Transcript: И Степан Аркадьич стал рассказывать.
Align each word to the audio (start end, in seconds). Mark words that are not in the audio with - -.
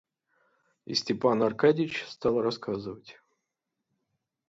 И 0.87 0.95
Степан 0.95 1.43
Аркадьич 1.43 2.03
стал 2.07 2.41
рассказывать. 2.41 3.21